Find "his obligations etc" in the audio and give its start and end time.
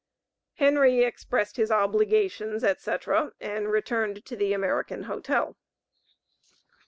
1.57-3.33